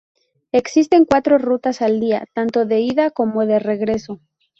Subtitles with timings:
[0.51, 4.19] Existen cuatro Rutas al día, tanto de ida como de regreso.